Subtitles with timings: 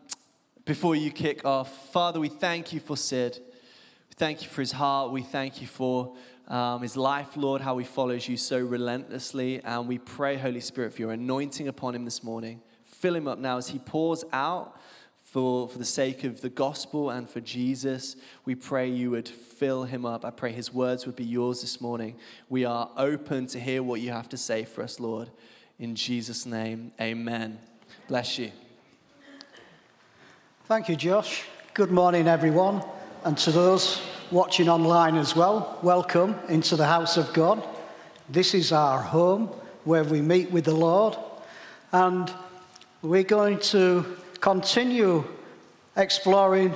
[0.65, 1.93] before you kick off?
[1.93, 3.39] Father, we thank you for Sid.
[4.09, 5.11] We thank you for his heart.
[5.11, 6.17] We thank you for
[6.49, 9.61] um, his life, Lord, how he follows you so relentlessly.
[9.65, 12.63] And we pray, Holy Spirit, for your anointing upon him this morning.
[12.99, 14.81] Fill him up now as he pours out
[15.21, 18.17] for, for the sake of the gospel and for Jesus.
[18.47, 20.25] We pray you would fill him up.
[20.25, 22.17] I pray his words would be yours this morning.
[22.49, 25.29] We are open to hear what you have to say for us, Lord.
[25.79, 27.59] In Jesus' name, amen.
[28.09, 28.51] Bless you.
[30.65, 31.45] Thank you, Josh.
[31.75, 32.83] Good morning, everyone.
[33.25, 37.63] And to those watching online as well, welcome into the house of God.
[38.31, 39.49] This is our home
[39.85, 41.15] where we meet with the Lord.
[41.93, 42.33] And
[43.07, 44.05] we're going to
[44.41, 45.25] continue
[45.97, 46.75] exploring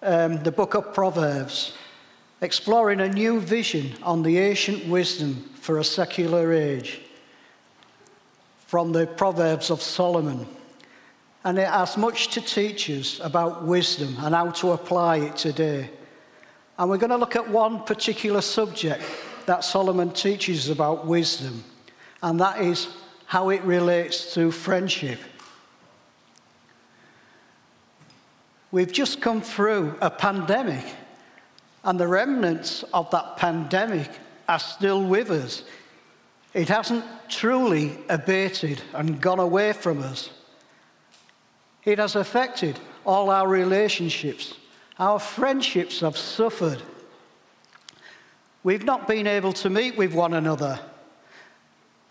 [0.00, 1.74] um, the book of Proverbs,
[2.40, 7.02] exploring a new vision on the ancient wisdom for a secular age
[8.66, 10.46] from the Proverbs of Solomon.
[11.44, 15.90] And it has much to teach us about wisdom and how to apply it today.
[16.78, 19.02] And we're going to look at one particular subject
[19.44, 21.64] that Solomon teaches about wisdom,
[22.22, 22.88] and that is
[23.28, 25.20] how it relates to friendship.
[28.72, 30.82] We've just come through a pandemic,
[31.84, 34.08] and the remnants of that pandemic
[34.48, 35.64] are still with us.
[36.54, 40.30] It hasn't truly abated and gone away from us.
[41.84, 44.54] It has affected all our relationships.
[44.98, 46.80] Our friendships have suffered.
[48.64, 50.80] We've not been able to meet with one another.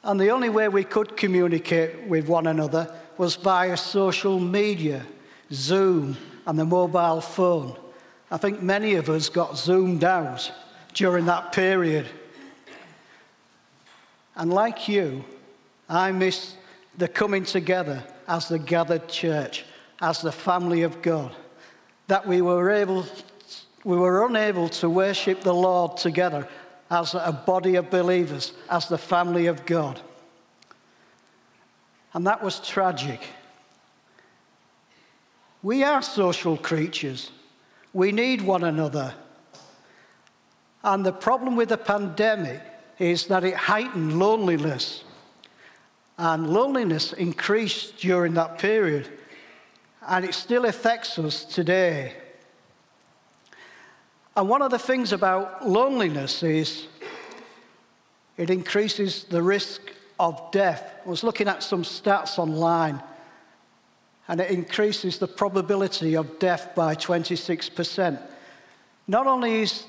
[0.07, 5.06] And the only way we could communicate with one another was via social media,
[5.51, 7.78] Zoom, and the mobile phone.
[8.31, 10.50] I think many of us got zoomed out
[10.94, 12.07] during that period.
[14.38, 15.25] And like you,
[15.90, 16.56] I miss
[16.97, 19.66] the coming together as the gathered church,
[20.00, 21.35] as the family of God,
[22.07, 23.06] that we were able,
[23.84, 26.47] we were unable to worship the Lord together
[26.90, 30.00] as a body of believers, as the family of God.
[32.14, 33.22] And that was tragic.
[35.62, 37.31] We are social creatures.
[37.94, 39.14] We need one another.
[40.84, 42.62] And the problem with the pandemic
[43.00, 45.03] is that it heightened loneliness.
[46.18, 49.09] And loneliness increased during that period.
[50.08, 52.14] And it still affects us today.
[54.38, 56.86] And one of the things about loneliness is
[58.38, 59.81] it increases the risk
[60.20, 60.94] of death.
[61.03, 63.02] I was looking at some stats online
[64.28, 68.22] and it increases the probability of death by 26%.
[69.08, 69.86] Not only is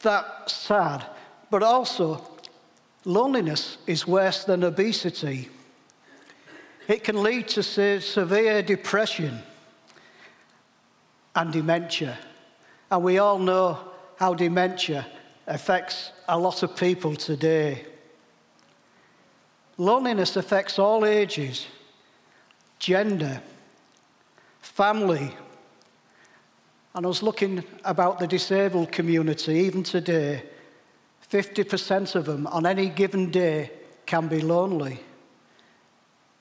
[0.00, 1.04] that sad,
[1.50, 2.26] but also
[3.04, 5.50] loneliness is worse than obesity.
[6.88, 9.40] It can lead to severe depression
[11.36, 12.16] and dementia.
[12.90, 13.78] And we all know
[14.16, 15.06] how dementia
[15.46, 17.84] affects a lot of people today.
[19.76, 21.66] Loneliness affects all ages
[22.78, 23.40] gender,
[24.60, 25.34] family.
[26.94, 30.42] And I was looking about the disabled community, even today,
[31.30, 33.70] 50% of them on any given day
[34.06, 35.00] can be lonely.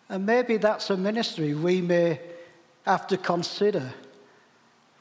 [0.10, 2.19] And maybe that's a ministry we may
[2.86, 3.94] have to consider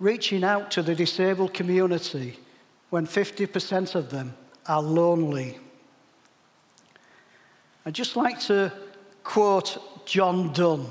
[0.02, 2.36] reaching out to the disabled community
[2.90, 4.34] when 50% of them
[4.66, 5.58] are lonely.
[7.86, 8.72] I'd just like to
[9.22, 10.88] quote John Donne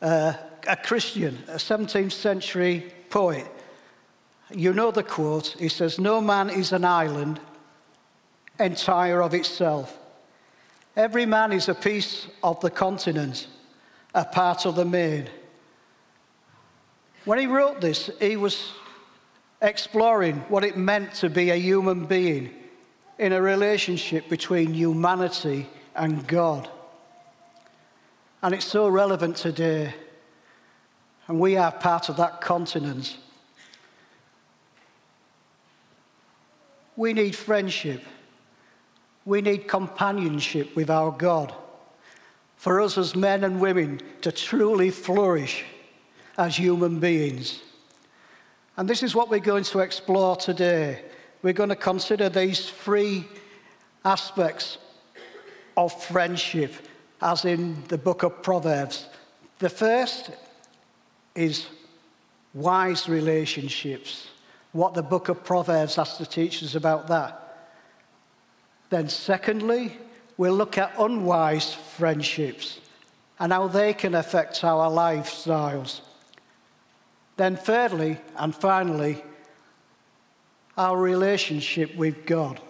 [0.00, 0.32] uh,
[0.66, 3.46] a Christian, a 17th century poet.
[4.50, 5.54] You know the quote.
[5.58, 7.38] He says, No man is an island
[8.58, 9.94] entire of itself.
[10.96, 13.46] Every man is a piece of the continent,
[14.14, 15.28] a part of the main.
[17.26, 18.72] When he wrote this, he was
[19.60, 22.54] exploring what it meant to be a human being
[23.18, 26.70] in a relationship between humanity and God.
[28.42, 29.92] And it's so relevant today.
[31.26, 33.16] and we are part of that continent.
[36.94, 38.04] We need friendship.
[39.24, 41.52] We need companionship with our God.
[42.56, 45.64] For us as men and women to truly flourish
[46.36, 47.62] as human beings.
[48.76, 51.02] And this is what we're going to explore today.
[51.42, 53.26] We're going to consider these three
[54.04, 54.78] aspects
[55.76, 56.74] of friendship,
[57.20, 59.06] as in the book of Proverbs.
[59.58, 60.30] The first
[61.34, 61.66] is
[62.54, 64.28] wise relationships,
[64.72, 67.70] what the book of Proverbs has to teach us about that.
[68.90, 69.96] Then, secondly,
[70.36, 72.80] we'll look at unwise friendships
[73.38, 76.00] and how they can affect our lifestyles.
[77.36, 79.22] Then, thirdly and finally,
[80.76, 82.60] our relationship with God.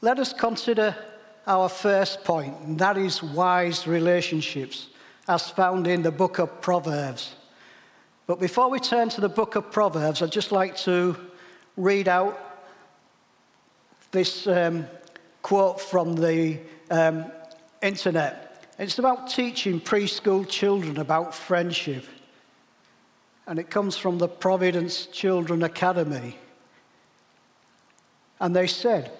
[0.00, 0.94] Let us consider
[1.46, 4.88] our first point, and that is wise relationships,
[5.28, 7.34] as found in the book of Proverbs.
[8.26, 11.16] But before we turn to the book of Proverbs, I'd just like to
[11.76, 12.38] read out
[14.10, 14.86] this um,
[15.42, 16.58] quote from the
[16.90, 17.32] um,
[17.82, 18.43] internet.
[18.78, 22.04] It's about teaching preschool children about friendship.
[23.46, 26.38] And it comes from the Providence Children Academy.
[28.40, 29.12] And they said,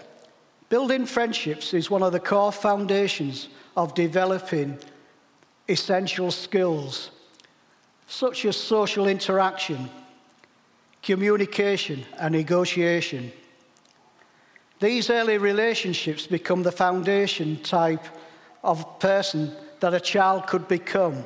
[0.69, 4.79] Building friendships is one of the core foundations of developing
[5.69, 7.11] essential skills,
[8.07, 9.89] such as social interaction,
[11.03, 13.31] communication, and negotiation.
[14.81, 18.05] These early relationships become the foundation type
[18.65, 21.25] of person that a child could become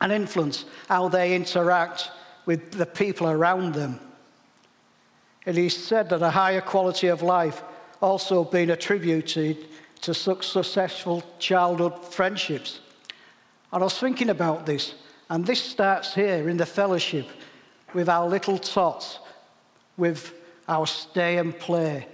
[0.00, 2.10] and influence how they interact
[2.46, 3.98] with the people around them.
[5.46, 7.62] It is said that a higher quality of life
[8.00, 9.66] also been attributed
[10.02, 12.80] to successful childhood friendships.
[13.72, 14.94] And I was thinking about this,
[15.30, 17.26] and this starts here in the fellowship
[17.94, 19.20] with our little tots,
[19.96, 20.34] with
[20.68, 22.06] our stay and play,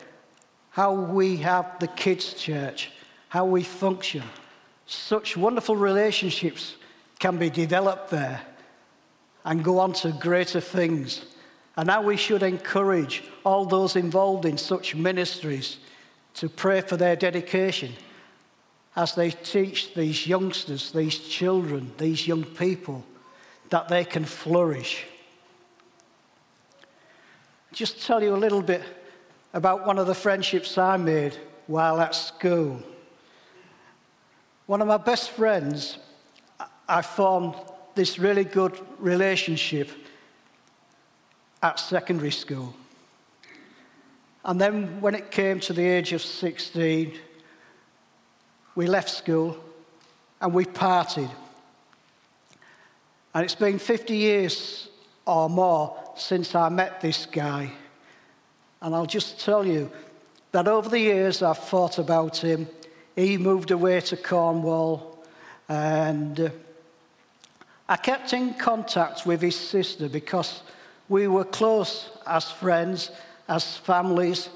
[0.71, 2.93] how we have the kids' church,
[3.31, 4.23] how we function.
[4.87, 6.75] Such wonderful relationships
[7.21, 8.43] can be developed there
[9.45, 11.25] and go on to greater things.
[11.77, 15.79] And how we should encourage all those involved in such ministries
[16.35, 17.93] to pray for their dedication
[18.97, 23.05] as they teach these youngsters, these children, these young people
[23.71, 25.05] that they can flourish.
[27.73, 28.83] Just tell you a little bit
[29.55, 31.37] about one of the friendships I made
[31.69, 32.83] while at school.
[34.71, 35.99] One of my best friends,
[36.89, 37.57] I formed
[37.97, 39.91] this really good relationship
[41.61, 42.73] at secondary school.
[44.45, 47.19] And then when it came to the age of 16,
[48.77, 49.57] we left school
[50.41, 51.31] and we parted.
[53.35, 54.89] And it's been 50 years
[55.27, 57.73] or more since I met this guy.
[58.81, 59.91] And I'll just tell you
[60.53, 62.69] that over the years I've thought about him.
[63.21, 65.23] He moved away to Cornwall
[65.69, 66.49] and uh,
[67.87, 70.63] I kept in contact with his sister because
[71.07, 73.11] we were close as friends,
[73.47, 74.49] as families.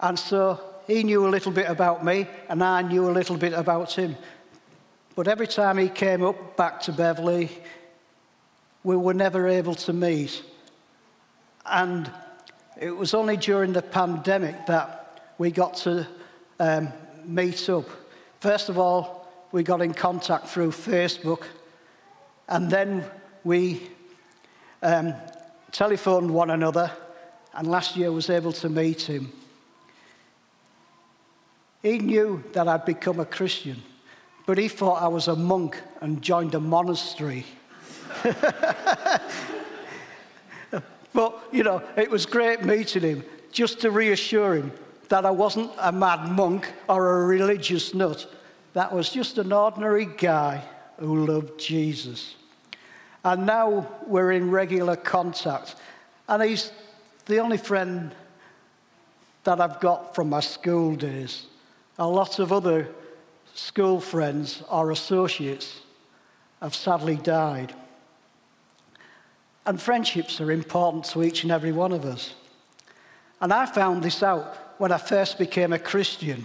[0.00, 3.52] And so he knew a little bit about me, and I knew a little bit
[3.52, 4.16] about him.
[5.14, 7.50] But every time he came up back to Beverley,
[8.84, 10.42] we were never able to meet.
[11.66, 12.10] And
[12.80, 16.06] it was only during the pandemic that we got to
[16.58, 16.88] um,
[17.26, 17.84] meet up.
[18.40, 21.44] First of all, we got in contact through Facebook,
[22.48, 23.04] and then
[23.44, 23.88] we
[24.82, 25.14] um,
[25.72, 26.90] telephoned one another,
[27.54, 29.32] and last year was able to meet him.
[31.82, 33.82] He knew that I'd become a Christian,
[34.44, 37.46] but he thought I was a monk and joined a monastery.
[41.12, 44.72] but, you know, it was great meeting him just to reassure him
[45.08, 48.26] that I wasn't a mad monk or a religious nut.
[48.72, 50.62] That was just an ordinary guy
[50.98, 52.34] who loved Jesus.
[53.24, 55.76] And now we're in regular contact.
[56.28, 56.72] And he's
[57.26, 58.14] the only friend
[59.44, 61.46] that I've got from my school days.
[61.98, 62.88] A lot of other
[63.54, 65.80] school friends or associates
[66.60, 67.74] have sadly died.
[69.64, 72.34] And friendships are important to each and every one of us.
[73.40, 76.44] And I found this out when I first became a Christian.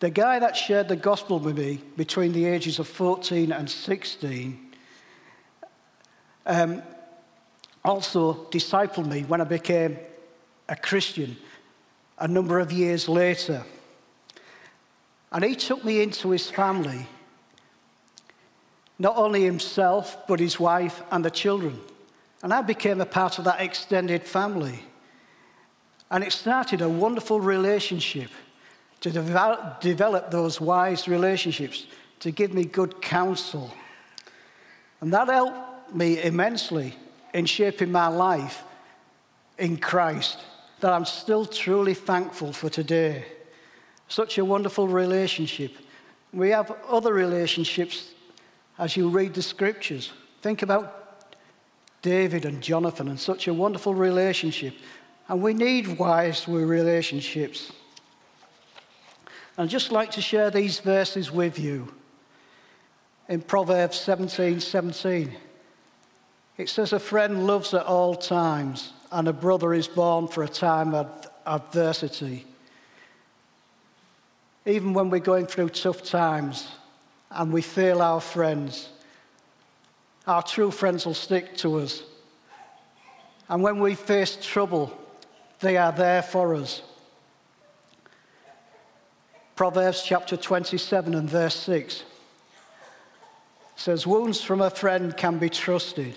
[0.00, 4.72] The guy that shared the gospel with me between the ages of 14 and 16
[6.46, 6.82] um,
[7.84, 9.98] also discipled me when I became
[10.68, 11.36] a Christian
[12.18, 13.64] a number of years later.
[15.32, 17.06] And he took me into his family
[18.98, 21.80] not only himself, but his wife and the children.
[22.42, 24.84] And I became a part of that extended family.
[26.14, 28.30] And it started a wonderful relationship
[29.00, 31.86] to develop, develop those wise relationships,
[32.20, 33.74] to give me good counsel.
[35.00, 36.94] And that helped me immensely
[37.34, 38.62] in shaping my life
[39.58, 40.38] in Christ
[40.78, 43.24] that I'm still truly thankful for today.
[44.06, 45.72] Such a wonderful relationship.
[46.32, 48.12] We have other relationships
[48.78, 50.12] as you read the scriptures.
[50.42, 51.34] Think about
[52.02, 54.74] David and Jonathan and such a wonderful relationship.
[55.28, 57.72] And we need wise relationships.
[59.56, 61.94] I'd just like to share these verses with you.
[63.28, 65.34] In Proverbs 17 17,
[66.58, 70.48] it says, A friend loves at all times, and a brother is born for a
[70.48, 71.08] time of
[71.46, 72.44] adversity.
[74.66, 76.68] Even when we're going through tough times
[77.30, 78.88] and we feel our friends,
[80.26, 82.02] our true friends will stick to us.
[83.48, 84.96] And when we face trouble,
[85.60, 86.82] they are there for us.
[89.56, 92.02] Proverbs chapter 27 and verse 6
[93.76, 96.16] says, Wounds from a friend can be trusted,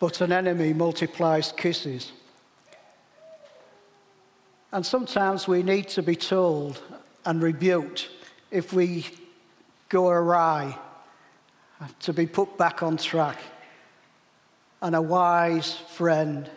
[0.00, 2.12] but an enemy multiplies kisses.
[4.72, 6.82] And sometimes we need to be told
[7.24, 8.08] and rebuked
[8.50, 9.06] if we
[9.88, 10.76] go awry,
[12.00, 13.38] to be put back on track.
[14.82, 16.48] And a wise friend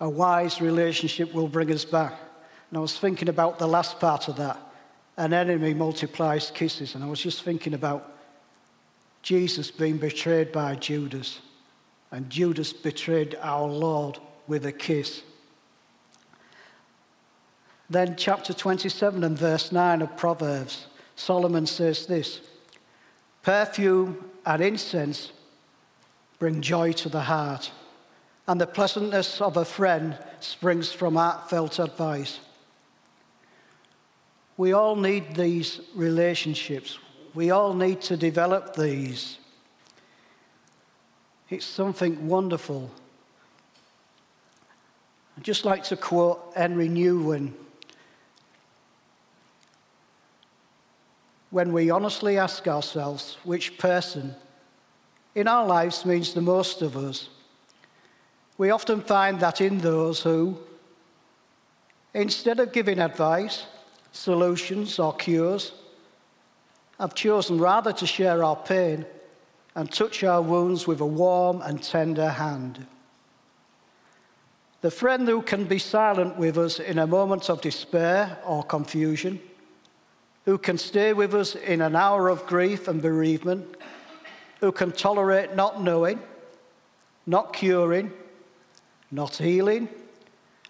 [0.00, 2.14] a wise relationship will bring us back.
[2.70, 4.58] And I was thinking about the last part of that.
[5.16, 6.94] An enemy multiplies kisses.
[6.94, 8.14] And I was just thinking about
[9.22, 11.40] Jesus being betrayed by Judas.
[12.10, 15.22] And Judas betrayed our Lord with a kiss.
[17.90, 22.40] Then, chapter 27 and verse 9 of Proverbs, Solomon says this
[23.42, 25.32] Perfume and incense
[26.38, 27.70] bring joy to the heart
[28.46, 32.40] and the pleasantness of a friend springs from heartfelt advice.
[34.56, 36.98] We all need these relationships.
[37.34, 39.38] We all need to develop these.
[41.48, 42.90] It's something wonderful.
[45.36, 47.52] I'd just like to quote Henry Nouwen.
[51.50, 54.36] When we honestly ask ourselves which person
[55.34, 57.28] in our lives means the most of us,
[58.60, 60.54] we often find that in those who,
[62.12, 63.64] instead of giving advice,
[64.12, 65.72] solutions, or cures,
[66.98, 69.06] have chosen rather to share our pain
[69.74, 72.86] and touch our wounds with a warm and tender hand.
[74.82, 79.40] The friend who can be silent with us in a moment of despair or confusion,
[80.44, 83.64] who can stay with us in an hour of grief and bereavement,
[84.60, 86.20] who can tolerate not knowing,
[87.26, 88.12] not curing,
[89.10, 89.88] not healing,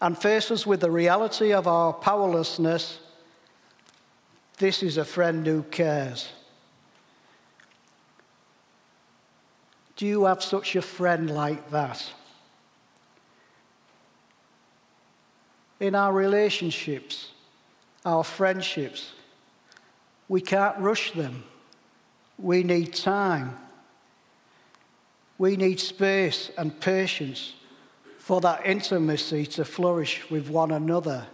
[0.00, 3.00] and face us with the reality of our powerlessness,
[4.59, 6.28] this is a friend who cares.
[9.97, 12.02] Do you have such a friend like that?
[15.78, 17.32] In our relationships,
[18.04, 19.12] our friendships,
[20.28, 21.44] we can't rush them.
[22.38, 23.59] We need time.
[25.37, 27.54] We need space and patience
[28.21, 31.27] for that intimacy to flourish with one another.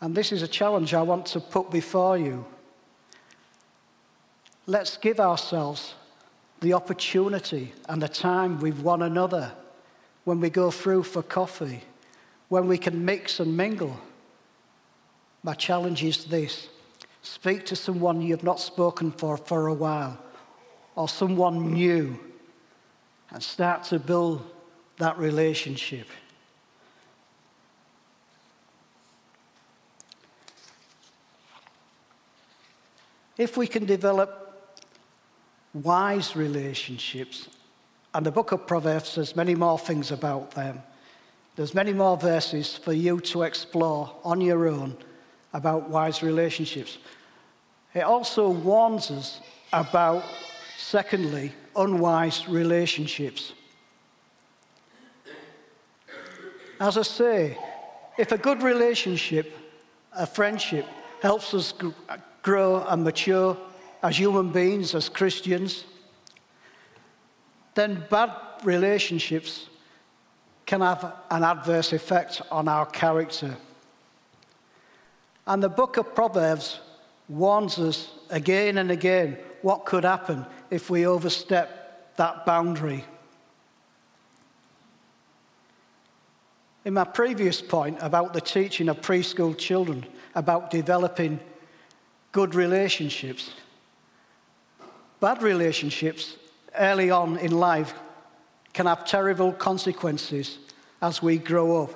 [0.00, 2.46] And this is a challenge I want to put before you.
[4.66, 5.94] Let's give ourselves
[6.60, 9.52] the opportunity and the time with one another
[10.22, 11.82] when we go through for coffee,
[12.48, 13.98] when we can mix and mingle.
[15.42, 16.68] My challenge is this
[17.22, 20.16] speak to someone you've not spoken for for a while,
[20.94, 22.20] or someone new
[23.30, 24.44] and start to build
[24.98, 26.06] that relationship.
[33.36, 34.78] If we can develop
[35.72, 37.48] wise relationships,
[38.14, 40.82] and the book of Proverbs says many more things about them,
[41.54, 44.96] there's many more verses for you to explore on your own
[45.52, 46.98] about wise relationships.
[47.94, 49.40] It also warns us
[49.72, 50.24] about,
[50.76, 53.52] secondly, unwise relationships.
[56.80, 57.58] As I say,
[58.18, 59.56] if a good relationship,
[60.12, 60.86] a friendship,
[61.22, 61.72] helps us
[62.42, 63.56] grow and mature
[64.02, 65.84] as human beings, as Christians,
[67.74, 68.30] then bad
[68.64, 69.68] relationships
[70.66, 73.56] can have an adverse effect on our character.
[75.46, 76.80] And the book of Proverbs
[77.28, 83.04] warns us again and again what could happen if we overstep that boundary.
[86.84, 91.40] In my previous point about the teaching of preschool children about developing
[92.32, 93.50] good relationships,
[95.20, 96.36] bad relationships
[96.78, 97.94] early on in life
[98.72, 100.58] can have terrible consequences
[101.02, 101.90] as we grow up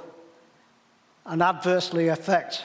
[1.26, 2.64] and adversely affect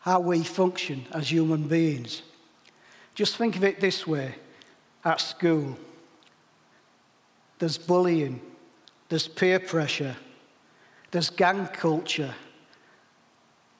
[0.00, 2.22] how we function as human beings.
[3.14, 4.34] Just think of it this way
[5.04, 5.76] at school,
[7.58, 8.40] there's bullying,
[9.08, 10.16] there's peer pressure,
[11.10, 12.34] there's gang culture,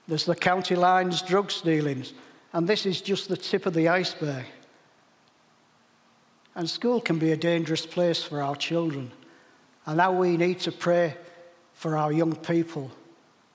[0.06, 2.14] there's the county lines drug dealings,
[2.52, 4.46] and this is just the tip of the iceberg.
[6.54, 9.12] And school can be a dangerous place for our children.
[9.86, 11.16] And now we need to pray
[11.72, 12.90] for our young people,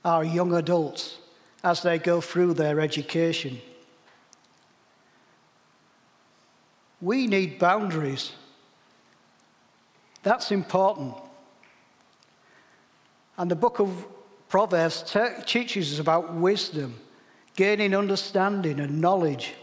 [0.06, 1.18] our young adults,
[1.64, 3.60] as they go through their education.
[7.04, 8.32] We need boundaries.
[10.24, 11.16] That's important.
[13.38, 14.06] And the book of
[14.48, 16.98] Proverbs te- teaches us about wisdom,
[17.58, 19.54] gaining understanding and knowledge.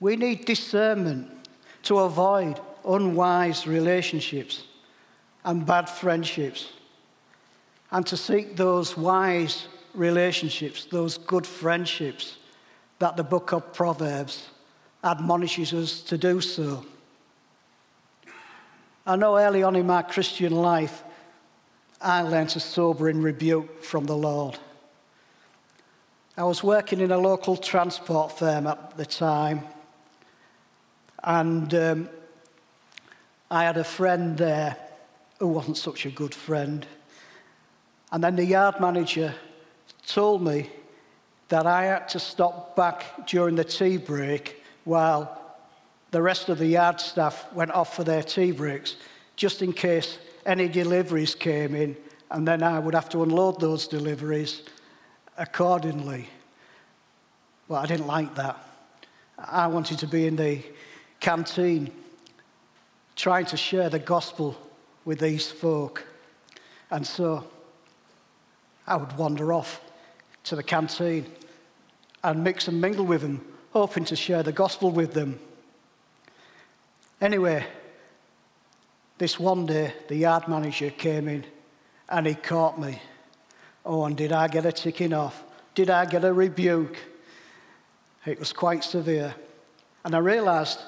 [0.00, 1.30] We need discernment
[1.82, 4.64] to avoid unwise relationships
[5.44, 6.72] and bad friendships,
[7.90, 12.38] and to seek those wise relationships, those good friendships
[12.98, 14.48] that the book of Proverbs
[15.04, 16.84] admonishes us to do so.
[19.06, 21.04] I know early on in my Christian life,
[22.00, 24.58] I learned a sobering rebuke from the Lord.
[26.38, 29.60] I was working in a local transport firm at the time,
[31.22, 32.08] and um,
[33.50, 34.76] I had a friend there
[35.38, 36.86] who wasn't such a good friend.
[38.10, 39.34] And then the yard manager
[40.06, 40.70] told me
[41.48, 45.40] that I had to stop back during the tea break while
[46.10, 48.96] the rest of the yard staff went off for their tea breaks,
[49.36, 51.96] just in case any deliveries came in,
[52.30, 54.62] and then I would have to unload those deliveries
[55.36, 56.28] accordingly.
[57.68, 58.58] Well, I didn't like that.
[59.38, 60.62] I wanted to be in the
[61.20, 61.90] canteen
[63.16, 64.56] trying to share the gospel
[65.04, 66.04] with these folk.
[66.90, 67.44] And so
[68.86, 69.80] I would wander off
[70.44, 71.26] to the canteen
[72.22, 75.36] and mix and mingle with them, hoping to share the gospel with them.
[77.20, 77.66] Anyway,
[79.18, 81.44] this one day, the yard manager came in
[82.08, 83.02] and he caught me.
[83.84, 85.42] Oh, and did I get a ticking off?
[85.74, 86.96] Did I get a rebuke?
[88.24, 89.34] It was quite severe.
[90.04, 90.78] And I realized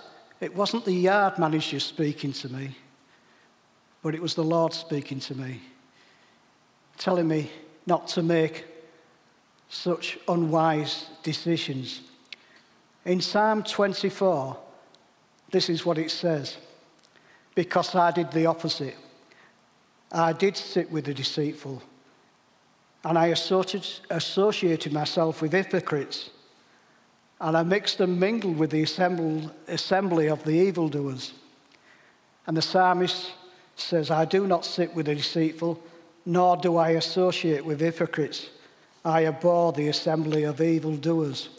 [0.41, 2.77] it wasn't the yard manager speaking to me,
[4.01, 5.61] but it was the Lord speaking to me,
[6.99, 7.51] telling me
[7.85, 8.65] not to make
[9.69, 12.03] such unwise decisions.
[13.07, 14.57] In Psalm 24,
[15.53, 16.57] this is what it says
[17.55, 18.97] Because I did the opposite.
[20.11, 21.83] I did sit with the deceitful,
[23.05, 26.31] and I associated myself with hypocrites,
[27.41, 31.33] and I mixed and mingled with the assembly of the evildoers.
[32.47, 33.33] And the psalmist
[33.77, 35.81] says, I do not sit with the deceitful,
[36.25, 38.49] nor do I associate with hypocrites.
[39.05, 41.51] I abhor the assembly of evildoers.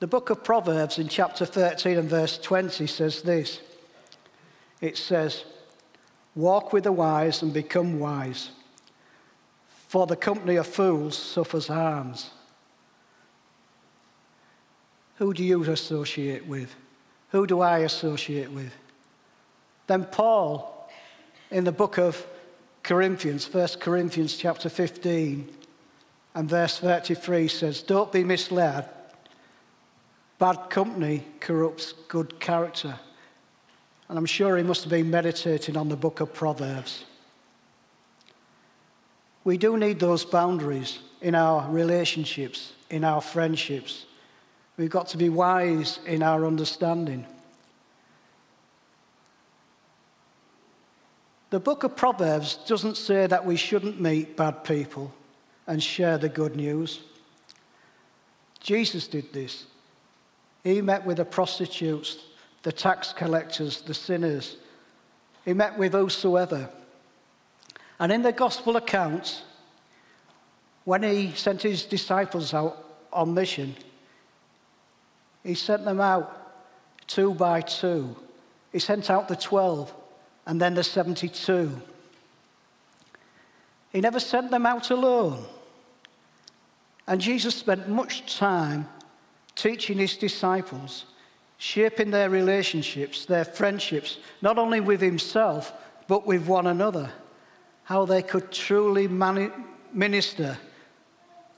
[0.00, 3.60] The book of Proverbs in chapter 13 and verse 20 says this
[4.80, 5.44] it says,
[6.36, 8.50] Walk with the wise and become wise,
[9.88, 12.30] for the company of fools suffers harms.
[15.16, 16.76] Who do you associate with?
[17.30, 18.72] Who do I associate with?
[19.88, 20.88] Then Paul,
[21.50, 22.24] in the book of
[22.84, 25.50] Corinthians, 1 Corinthians chapter 15
[26.36, 28.88] and verse 33 says, Don't be misled.
[30.38, 32.98] Bad company corrupts good character.
[34.08, 37.04] And I'm sure he must have been meditating on the book of Proverbs.
[39.44, 44.06] We do need those boundaries in our relationships, in our friendships.
[44.76, 47.26] We've got to be wise in our understanding.
[51.50, 55.12] The book of Proverbs doesn't say that we shouldn't meet bad people
[55.66, 57.00] and share the good news.
[58.60, 59.66] Jesus did this.
[60.68, 62.18] He met with the prostitutes,
[62.62, 64.58] the tax collectors, the sinners.
[65.46, 66.68] He met with whosoever.
[67.98, 69.44] And in the gospel accounts,
[70.84, 73.76] when he sent his disciples out on mission,
[75.42, 76.52] he sent them out
[77.06, 78.14] two by two.
[78.70, 79.90] He sent out the 12
[80.46, 81.80] and then the 72.
[83.90, 85.46] He never sent them out alone.
[87.06, 88.86] And Jesus spent much time
[89.58, 91.04] teaching his disciples,
[91.58, 95.72] shaping their relationships, their friendships, not only with himself,
[96.06, 97.10] but with one another,
[97.82, 99.50] how they could truly mani-
[99.92, 100.56] minister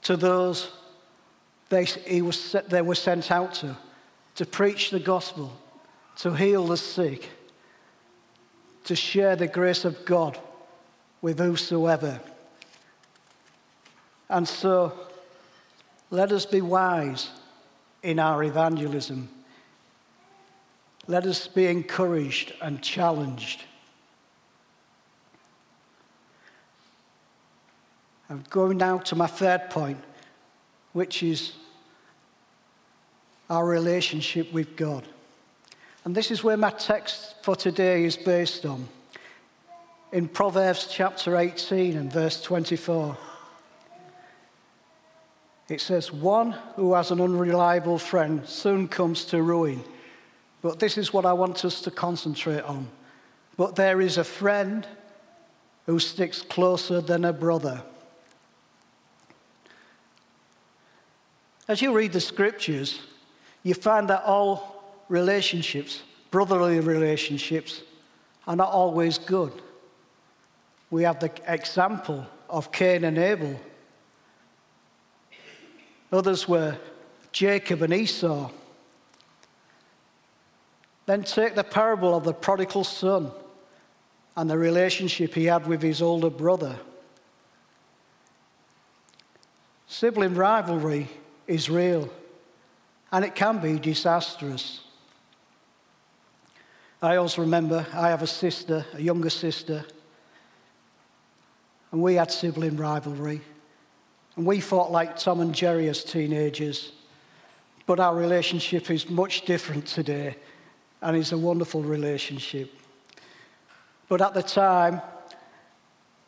[0.01, 0.71] to those
[1.69, 3.77] they, he was, they were sent out to,
[4.35, 5.57] to preach the gospel,
[6.17, 7.29] to heal the sick,
[8.83, 10.37] to share the grace of God
[11.21, 12.19] with whosoever.
[14.29, 14.91] And so,
[16.09, 17.29] let us be wise
[18.03, 19.29] in our evangelism.
[21.07, 23.63] Let us be encouraged and challenged.
[28.29, 30.01] I'm going now to my third point,
[30.93, 31.53] which is
[33.49, 35.05] our relationship with God.
[36.05, 38.87] And this is where my text for today is based on.
[40.13, 43.17] In Proverbs chapter 18 and verse 24,
[45.71, 49.83] it says, One who has an unreliable friend soon comes to ruin.
[50.61, 52.87] But this is what I want us to concentrate on.
[53.57, 54.85] But there is a friend
[55.85, 57.81] who sticks closer than a brother.
[61.67, 62.99] As you read the scriptures,
[63.63, 67.81] you find that all relationships, brotherly relationships,
[68.45, 69.53] are not always good.
[70.89, 73.59] We have the example of Cain and Abel.
[76.11, 76.77] Others were
[77.31, 78.49] Jacob and Esau.
[81.05, 83.31] Then take the parable of the prodigal son
[84.35, 86.77] and the relationship he had with his older brother.
[89.87, 91.09] Sibling rivalry
[91.47, 92.09] is real
[93.11, 94.81] and it can be disastrous.
[97.01, 99.83] I also remember I have a sister, a younger sister,
[101.91, 103.41] and we had sibling rivalry.
[104.35, 106.91] And we fought like Tom and Jerry as teenagers.
[107.85, 110.35] But our relationship is much different today,
[111.01, 112.71] and it's a wonderful relationship.
[114.07, 115.01] But at the time,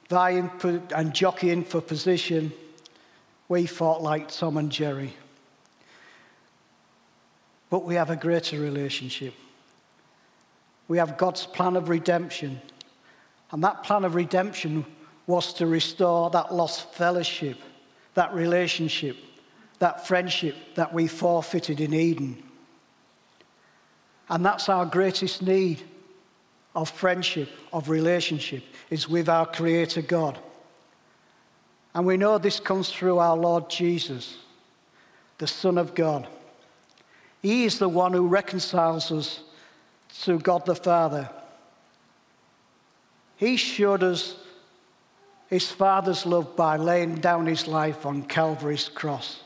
[0.09, 0.49] vying
[0.95, 2.51] and jockeying for position,
[3.47, 5.13] we fought like Tom and Jerry.
[7.69, 9.33] But we have a greater relationship.
[10.87, 12.61] We have God's plan of redemption.
[13.51, 14.85] And that plan of redemption
[15.27, 17.57] was to restore that lost fellowship,
[18.13, 19.17] that relationship,
[19.79, 22.41] that friendship that we forfeited in Eden.
[24.29, 25.81] And that's our greatest need
[26.75, 30.39] of friendship, of relationship, is with our Creator God.
[31.93, 34.37] And we know this comes through our Lord Jesus,
[35.37, 36.27] the Son of God.
[37.41, 39.41] He is the one who reconciles us
[40.23, 41.29] to God the Father.
[43.35, 44.37] He showed us
[45.53, 49.39] his Father's love by laying down his life on Calvary's cross.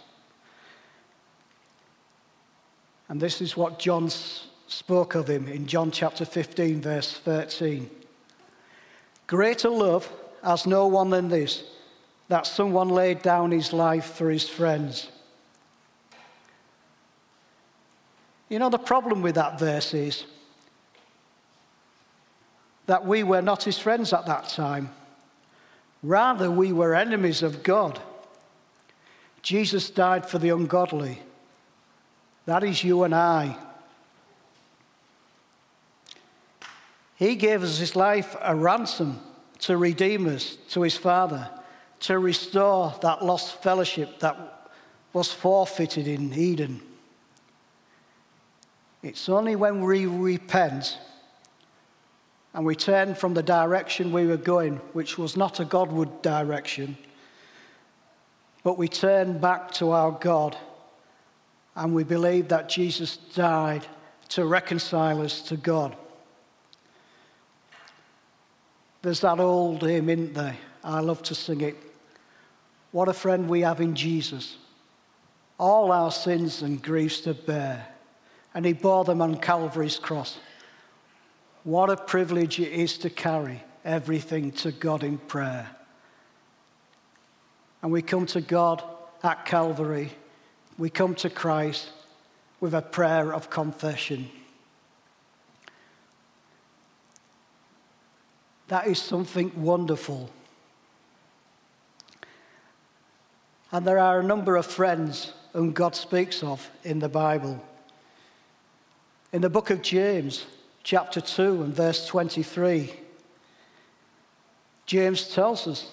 [3.10, 7.90] And this is what John spoke of him in John chapter 15, verse 13.
[9.28, 10.10] Greater love
[10.42, 11.66] has no one than this,
[12.30, 15.10] that someone laid down his life for his friends.
[18.48, 20.24] You know, the problem with that verse is
[22.86, 24.90] that we were not his friends at that time.
[26.08, 28.00] Rather, we were enemies of God.
[29.42, 31.22] Jesus died for the ungodly.
[32.46, 33.58] That is you and I.
[37.18, 39.20] He gave us his life a ransom
[39.60, 41.50] to redeem us to his Father,
[42.00, 44.72] to restore that lost fellowship that
[45.12, 46.82] was forfeited in Eden.
[49.04, 51.00] It's only when we repent
[52.54, 56.98] and we turned from the direction we were going, which was not a Godward direction,
[58.64, 60.58] but we turned back to our God
[61.76, 63.86] and we believe that Jesus died
[64.30, 65.96] to reconcile us to God.
[69.04, 70.58] There's that old hymn, isn't there?
[70.84, 71.76] I love to sing it.
[72.92, 74.58] What a friend we have in Jesus.
[75.60, 77.88] All our sins and griefs to bear
[78.58, 80.40] and he bore them on Calvary's cross.
[81.68, 85.68] What a privilege it is to carry everything to God in prayer.
[87.82, 88.82] And we come to God
[89.22, 90.14] at Calvary,
[90.78, 91.90] we come to Christ
[92.62, 94.30] with a prayer of confession.
[98.70, 100.30] That is something wonderful.
[103.74, 107.62] And there are a number of friends whom God speaks of in the Bible.
[109.34, 110.46] In the book of James,
[110.88, 112.94] chapter 2 and verse 23,
[114.86, 115.92] James tells us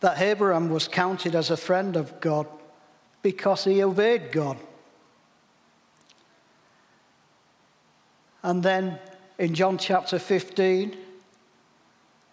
[0.00, 2.48] that Abraham was counted as a friend of God
[3.22, 4.58] because he obeyed God.
[8.42, 8.98] And then
[9.38, 10.96] in John chapter 15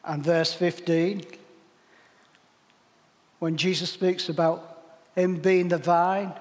[0.04, 1.22] and verse 15,
[3.38, 4.82] when Jesus speaks about
[5.16, 6.34] him being the vine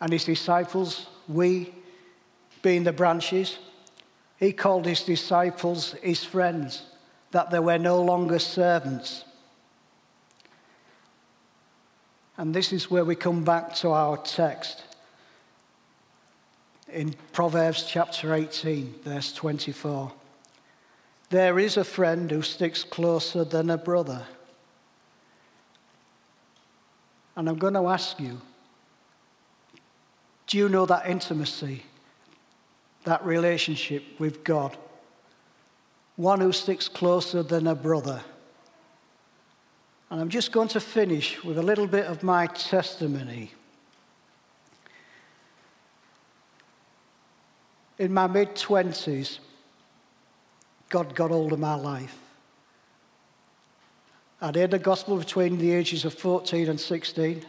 [0.00, 1.72] and his disciples, we
[2.60, 3.56] being the branches,
[4.38, 6.82] he called his disciples his friends,
[7.30, 9.24] that they were no longer servants.
[12.36, 14.82] And this is where we come back to our text
[16.92, 20.12] in Proverbs chapter 18, verse 24.
[21.30, 24.26] There is a friend who sticks closer than a brother.
[27.36, 28.40] And I'm going to ask you
[30.46, 31.82] do you know that intimacy,
[33.04, 34.76] that relationship with God?
[36.16, 38.22] One who sticks closer than a brother.
[40.10, 43.52] And I'm just going to finish with a little bit of my testimony.
[47.98, 49.38] In my mid 20s,
[50.88, 52.16] God got hold of my life.
[54.40, 57.44] I'd heard the gospel between the ages of 14 and 16.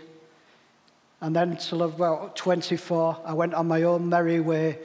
[1.21, 4.79] And then till about 24, I went on my own merry way,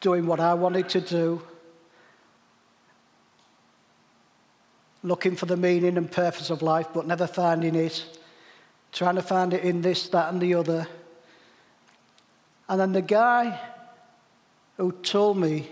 [0.00, 1.42] doing what I wanted to do,
[5.02, 8.18] looking for the meaning and purpose of life, but never finding it,
[8.92, 10.86] trying to find it in this, that, and the other.
[12.68, 13.58] And then the guy
[14.76, 15.68] who told me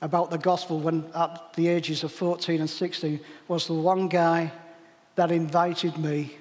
[0.00, 4.52] about the gospel when at the ages of 14 and 16 was the one guy
[5.16, 6.36] that invited me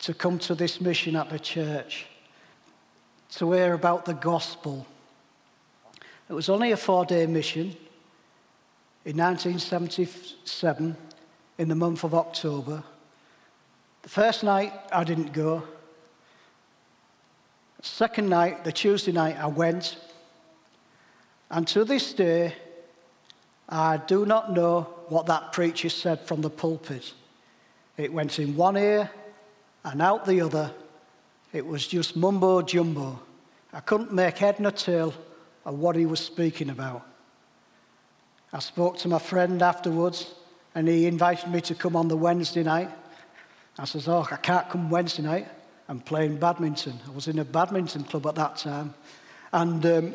[0.00, 2.06] to come to this mission at the church,
[3.36, 4.86] to hear about the gospel.
[6.28, 7.76] It was only a four day mission
[9.04, 10.96] in 1977
[11.58, 12.82] in the month of October.
[14.02, 15.62] The first night I didn't go.
[17.82, 19.96] Second night, the Tuesday night, I went.
[21.50, 22.54] And to this day,
[23.68, 27.12] I do not know what that preacher said from the pulpit.
[27.96, 29.10] It went in one ear
[29.84, 30.70] and out the other.
[31.52, 33.20] It was just mumbo jumbo.
[33.72, 35.14] I couldn't make head nor tail
[35.64, 37.06] of what he was speaking about.
[38.52, 40.34] I spoke to my friend afterwards,
[40.74, 42.90] and he invited me to come on the Wednesday night.
[43.78, 45.48] I says, Oh, I can't come Wednesday night.
[45.88, 46.98] I'm playing badminton.
[47.06, 48.94] I was in a badminton club at that time.
[49.52, 50.14] And um,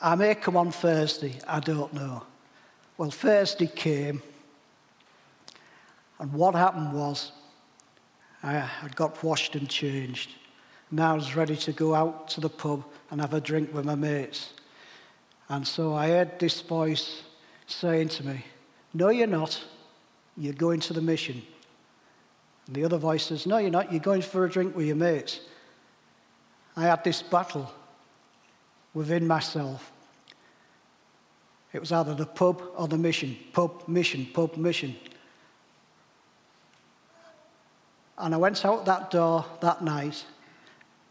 [0.00, 2.22] I may come on Thursday, I don't know.
[2.98, 4.22] Well, Thursday came,
[6.18, 7.32] and what happened was
[8.44, 10.30] I got washed and changed.
[10.90, 13.86] Now I was ready to go out to the pub and have a drink with
[13.86, 14.52] my mates.
[15.48, 17.22] And so I heard this voice
[17.66, 18.44] saying to me,
[18.92, 19.62] No, you're not.
[20.36, 21.42] You're going to the mission.
[22.66, 23.90] And the other voice says, No, you're not.
[23.90, 25.40] You're going for a drink with your mates.
[26.76, 27.72] I had this battle
[28.92, 29.90] within myself.
[31.72, 33.36] It was either the pub or the mission.
[33.52, 34.96] Pub, mission, pub, mission.
[38.18, 40.24] And I went out that door that night,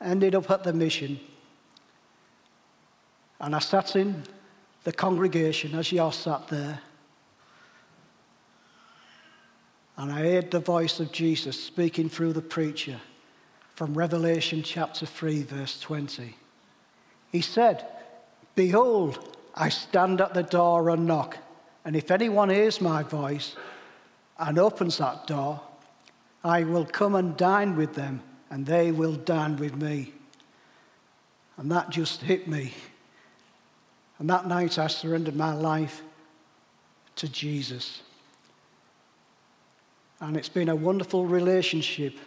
[0.01, 1.19] ended up at the mission,
[3.39, 4.23] and I sat in
[4.85, 6.79] the congregation as y'all sat there.
[9.97, 12.99] And I heard the voice of Jesus speaking through the preacher
[13.75, 16.35] from Revelation chapter 3, verse 20.
[17.31, 17.85] He said,
[18.55, 21.37] Behold, I stand at the door and knock,
[21.83, 23.55] and if anyone hears my voice
[24.37, 25.59] and opens that door,
[26.43, 30.13] I will come and dine with them, and they will dine with me.
[31.58, 32.73] And that just hit me.
[34.19, 36.01] And that night I surrendered my life
[37.17, 38.01] to Jesus.
[40.19, 42.17] And it's been a wonderful relationship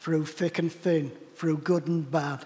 [0.00, 2.44] through thick and thin, through good and bad.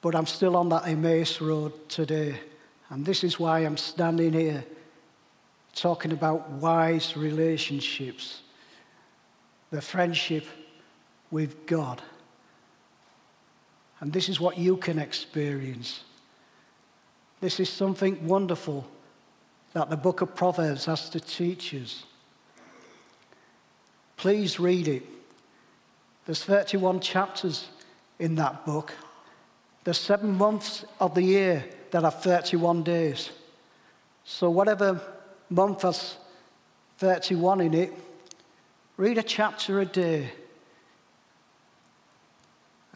[0.00, 2.40] But I'm still on that Emmaus road today.
[2.90, 4.64] And this is why I'm standing here
[5.74, 8.42] talking about wise relationships,
[9.72, 10.46] the friendship
[11.30, 12.00] with God.
[14.00, 16.04] And this is what you can experience.
[17.40, 18.86] This is something wonderful
[19.72, 22.04] that the book of Proverbs has to teach us.
[24.18, 25.04] Please read it.
[26.26, 27.68] There's 31 chapters
[28.18, 28.92] in that book.
[29.84, 33.30] There's seven months of the year that have 31 days.
[34.24, 35.00] So, whatever
[35.48, 36.16] month has
[36.98, 37.92] 31 in it,
[39.02, 40.30] read a chapter a day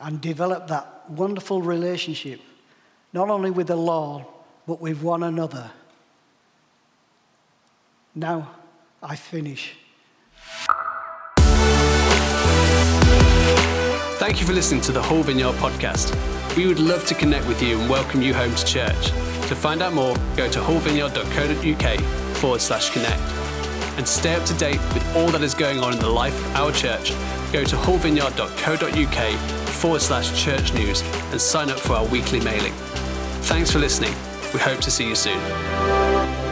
[0.00, 2.40] and develop that wonderful relationship,
[3.12, 4.24] not only with the Lord,
[4.68, 5.68] but with one another.
[8.14, 8.48] Now,
[9.02, 9.74] I finish.
[14.20, 16.14] Thank you for listening to the Hull Vineyard podcast.
[16.56, 19.06] We would love to connect with you and welcome you home to church.
[19.48, 22.00] To find out more, go to hullvineyard.co.uk
[22.36, 23.45] forward slash connect.
[23.96, 26.56] And stay up to date with all that is going on in the life of
[26.56, 27.10] our church,
[27.52, 29.38] go to hullvineyard.co.uk
[29.70, 32.72] forward slash church news and sign up for our weekly mailing.
[33.42, 34.14] Thanks for listening.
[34.52, 36.45] We hope to see you soon.